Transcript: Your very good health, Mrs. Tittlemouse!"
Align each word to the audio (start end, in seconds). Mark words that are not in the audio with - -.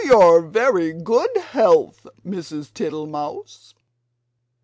Your 0.05 0.41
very 0.41 0.93
good 0.93 1.29
health, 1.37 2.07
Mrs. 2.25 2.71
Tittlemouse!" 2.73 3.75